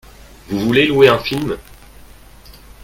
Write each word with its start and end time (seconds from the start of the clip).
Vous 0.47 0.57
voulez 0.59 0.87
louer 0.87 1.09
un 1.09 1.19
film? 1.19 1.59